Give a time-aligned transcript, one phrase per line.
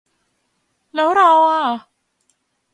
[0.95, 1.63] แล้วเราอะ